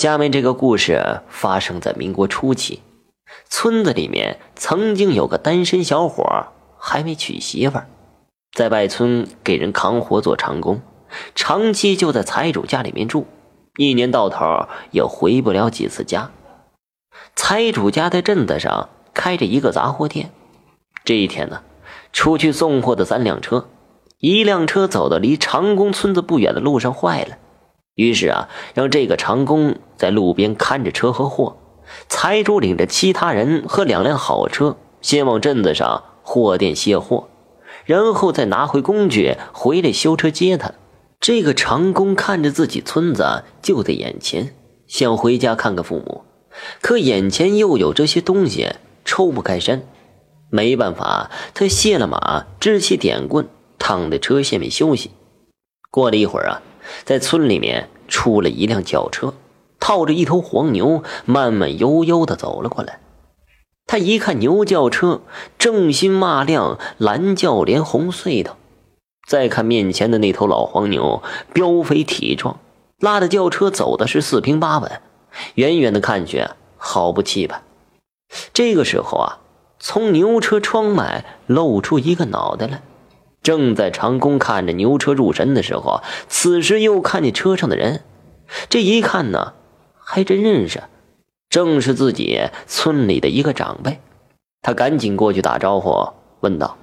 [0.00, 2.80] 下面这个故事发生在民国初期，
[3.50, 6.46] 村子里面曾经有个单身小伙，
[6.78, 7.86] 还没娶媳妇儿，
[8.56, 10.80] 在外村给人扛活做长工，
[11.34, 13.26] 长期就在财主家里面住，
[13.76, 16.30] 一年到头也回不了几次家。
[17.36, 20.30] 财主家在镇子上开着一个杂货店，
[21.04, 21.60] 这一天呢，
[22.10, 23.68] 出去送货的三辆车，
[24.20, 27.36] 一辆车走到离长工村子不远的路上坏了。
[27.94, 31.56] 于是啊，让这个长工在路边看着车和货，
[32.08, 37.28] 财主领着其他人和两辆好车，先往镇子上货店卸货，
[37.84, 40.72] 然后再拿回工具回来修车接他。
[41.18, 44.54] 这个长工看着自己村子就在眼前，
[44.86, 46.24] 想回家看看父母，
[46.80, 48.70] 可眼前又有这些东西，
[49.04, 49.86] 抽不开身。
[50.48, 53.46] 没办法，他卸了马，支起点棍，
[53.78, 55.10] 躺在车下面休息。
[55.90, 56.62] 过了一会儿啊。
[57.04, 59.34] 在村里面出了一辆轿车，
[59.78, 63.00] 套着一头黄牛，慢慢悠悠的走了过来。
[63.86, 65.20] 他一看牛轿车
[65.58, 68.52] 正新骂亮，蓝轿连红隧道；
[69.26, 72.60] 再看面前的那头老黄牛，膘肥体壮，
[73.00, 75.00] 拉的轿车走的是四平八稳，
[75.54, 77.62] 远远的看去毫不气派。
[78.52, 79.38] 这个时候啊，
[79.80, 82.82] 从牛车窗外露出一个脑袋来。
[83.42, 88.02] 正在长工看着牛车入神的时候，此时又看见车上的人，
[88.68, 89.54] 这一看呢，
[89.98, 90.82] 还真认识，
[91.48, 94.00] 正是自己村里的一个长辈。
[94.62, 96.76] 他赶紧过去打招呼，问道：“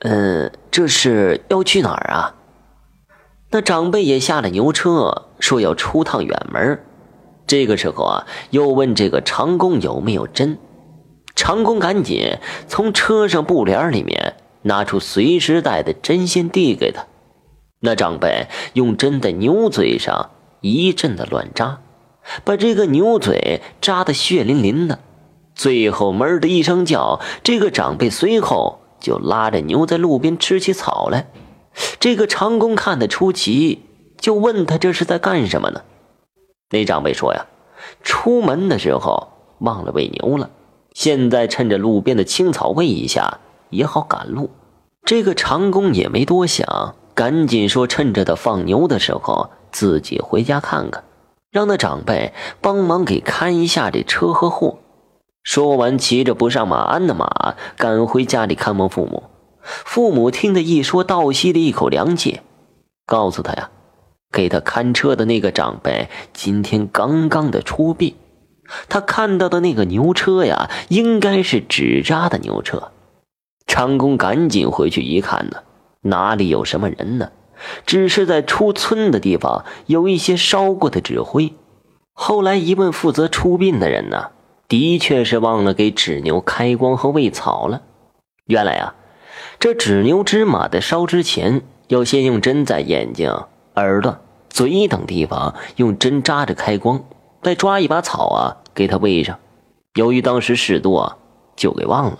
[0.00, 2.34] 嗯，这是要去哪儿啊？”
[3.50, 6.80] 那长辈也下了牛车，说要出趟远门。
[7.46, 10.58] 这个时候啊，又问这个长工有没有针。
[11.34, 12.38] 长工赶紧
[12.68, 14.36] 从车上布帘里面。
[14.66, 17.06] 拿出随时带的针线递给他，
[17.80, 20.30] 那长辈用针在牛嘴上
[20.62, 21.80] 一阵的乱扎，
[22.44, 25.00] 把这个牛嘴扎得血淋淋的。
[25.54, 31.26] 最后闷的一声叫，这个长辈随后就拉着牛在路边吃起草来。
[32.00, 33.82] 这个长工看得出奇，
[34.18, 35.82] 就问他这是在干什么呢？
[36.70, 37.46] 那长辈说呀，
[38.02, 39.28] 出门的时候
[39.58, 40.48] 忘了喂牛了，
[40.94, 43.40] 现在趁着路边的青草喂一下。
[43.70, 44.50] 也好赶路，
[45.04, 51.04] 这个长工也没多想，赶紧说：“趁着他放牛的时候，自己回家看看，
[51.50, 52.32] 让那长辈
[52.62, 54.78] 帮忙给看一下这车和货。”
[55.44, 59.24] 说完，骑着不上马鞍的马赶回家里看望父母。
[59.62, 62.40] 父母听他一说，倒吸了一口凉气，
[63.04, 63.68] 告诉他呀
[64.32, 68.16] ：“给他看车的那个长辈今天刚刚的出殡，
[68.88, 72.92] 他看到的那个牛车呀，应该是纸扎的牛车。”
[73.66, 75.58] 长工赶紧回去一看呢，
[76.02, 77.30] 哪里有什么人呢？
[77.86, 81.54] 只是在出村的地方有一些烧过的纸灰。
[82.12, 84.28] 后来一问，负责出殡的人呢，
[84.68, 87.82] 的确是忘了给纸牛开光和喂草了。
[88.46, 88.94] 原来啊，
[89.58, 93.32] 这纸牛纸马在烧之前，要先用针在眼睛、
[93.76, 94.18] 耳朵、
[94.50, 97.02] 嘴等地方用针扎着开光，
[97.42, 99.38] 再抓一把草啊给它喂上。
[99.94, 101.18] 由于当时事多，
[101.56, 102.18] 就给忘了。